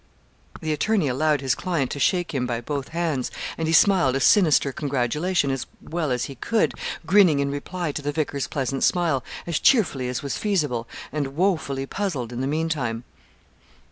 [0.61, 4.19] The attorney allowed his client to shake him by both hands, and he smiled a
[4.19, 6.73] sinister congratulation as well as he could,
[7.05, 11.85] grinning in reply to the vicar's pleasant smile as cheerfully as was feasible, and wofully
[11.85, 13.03] puzzled in the meantime.